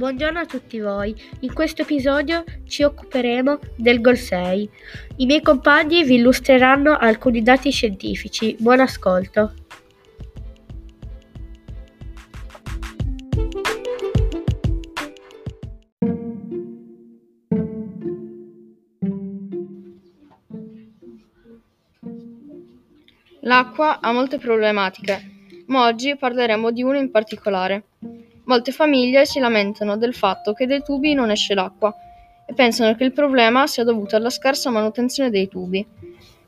[0.00, 1.14] Buongiorno a tutti voi.
[1.40, 4.70] In questo episodio ci occuperemo del Gol 6.
[5.16, 8.56] I miei compagni vi illustreranno alcuni dati scientifici.
[8.58, 9.52] Buon ascolto.
[23.42, 27.84] L'acqua ha molte problematiche, ma oggi parleremo di una in particolare.
[28.50, 31.94] Molte famiglie si lamentano del fatto che dai tubi non esce l'acqua
[32.44, 35.86] e pensano che il problema sia dovuto alla scarsa manutenzione dei tubi,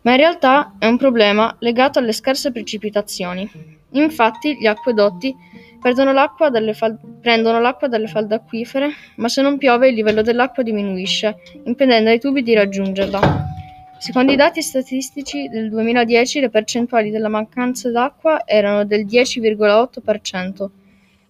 [0.00, 3.48] ma in realtà è un problema legato alle scarse precipitazioni.
[3.90, 5.32] Infatti gli acquedotti
[6.12, 11.36] l'acqua fal- prendono l'acqua dalle falde acquifere, ma se non piove il livello dell'acqua diminuisce,
[11.66, 13.46] impedendo ai tubi di raggiungerla.
[13.98, 20.81] Secondo i dati statistici del 2010 le percentuali della mancanza d'acqua erano del 10,8%,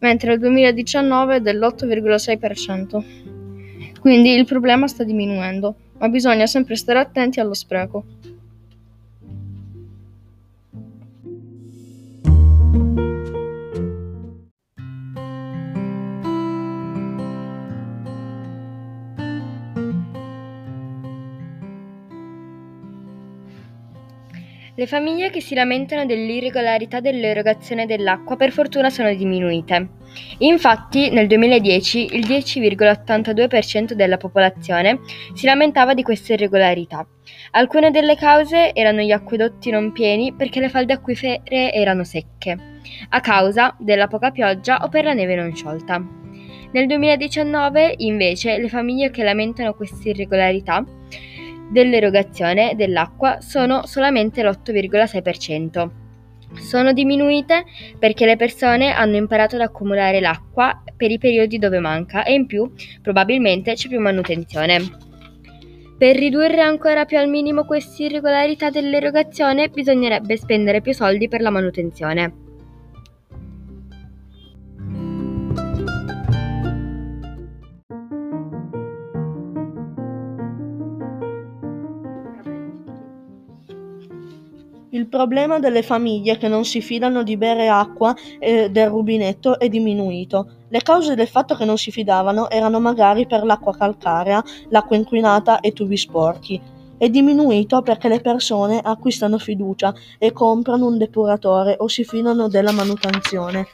[0.02, 3.04] mentre nel 2019 dell'8,6%.
[4.00, 8.04] Quindi il problema sta diminuendo, ma bisogna sempre stare attenti allo spreco.
[24.74, 29.88] Le famiglie che si lamentano dell'irregolarità dell'erogazione dell'acqua per fortuna sono diminuite.
[30.38, 35.00] Infatti nel 2010 il 10,82% della popolazione
[35.34, 37.06] si lamentava di queste irregolarità.
[37.50, 42.56] Alcune delle cause erano gli acquedotti non pieni perché le falde acquifere erano secche,
[43.10, 46.02] a causa della poca pioggia o per la neve non sciolta.
[46.72, 50.82] Nel 2019 invece le famiglie che lamentano queste irregolarità
[51.72, 55.90] dell'erogazione dell'acqua sono solamente l'8,6%.
[56.60, 57.64] Sono diminuite
[57.98, 62.46] perché le persone hanno imparato ad accumulare l'acqua per i periodi dove manca e in
[62.46, 64.80] più probabilmente c'è più manutenzione.
[65.96, 71.50] Per ridurre ancora più al minimo queste irregolarità dell'erogazione bisognerebbe spendere più soldi per la
[71.50, 72.41] manutenzione.
[85.02, 89.68] Il problema delle famiglie che non si fidano di bere acqua eh, del rubinetto è
[89.68, 90.46] diminuito.
[90.68, 95.58] Le cause del fatto che non si fidavano erano magari per l'acqua calcarea, l'acqua inquinata
[95.58, 96.60] e tubi sporchi.
[96.96, 102.70] È diminuito perché le persone acquistano fiducia e comprano un depuratore o si fidano della
[102.70, 103.66] manutenzione.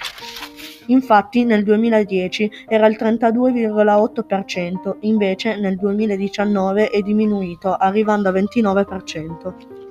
[0.86, 9.87] Infatti nel 2010 era il 32,8%, invece nel 2019 è diminuito, arrivando al 29%.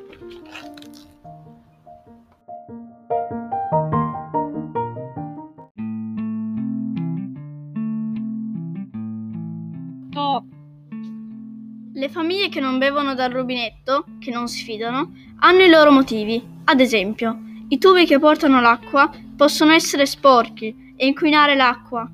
[12.08, 16.42] Le famiglie che non bevono dal rubinetto, che non si fidano, hanno i loro motivi.
[16.64, 17.38] Ad esempio,
[17.68, 22.10] i tubi che portano l'acqua possono essere sporchi e inquinare l'acqua.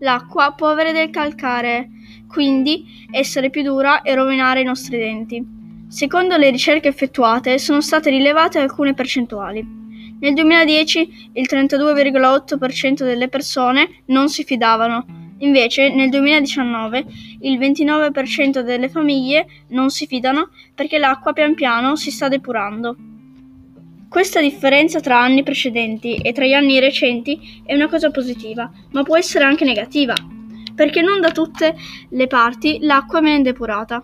[0.00, 1.88] L'acqua può avere del calcare,
[2.28, 5.42] quindi essere più dura e rovinare i nostri denti.
[5.88, 9.66] Secondo le ricerche effettuate sono state rilevate alcune percentuali.
[10.20, 17.04] Nel 2010 il 32,8% delle persone non si fidavano, Invece nel 2019
[17.40, 22.96] il 29% delle famiglie non si fidano perché l'acqua pian piano si sta depurando.
[24.08, 29.02] Questa differenza tra anni precedenti e tra gli anni recenti è una cosa positiva, ma
[29.02, 30.14] può essere anche negativa,
[30.74, 31.76] perché non da tutte
[32.08, 34.02] le parti l'acqua viene depurata.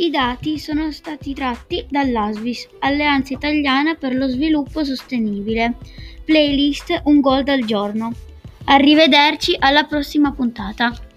[0.00, 5.74] I dati sono stati tratti dall'ASVIS, Alleanza Italiana per lo Sviluppo Sostenibile.
[6.24, 8.12] Playlist Un Gold al giorno.
[8.66, 11.07] Arrivederci alla prossima puntata.